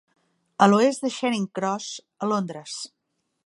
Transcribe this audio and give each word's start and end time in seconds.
A 0.65 0.67
l'oest 0.69 1.03
de 1.07 1.11
Charing 1.17 1.45
Cross, 1.59 1.93
a 2.25 2.31
Londres. 2.33 2.83